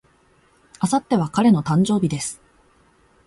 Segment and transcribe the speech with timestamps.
[0.81, 2.41] 明後日は彼の誕生日です。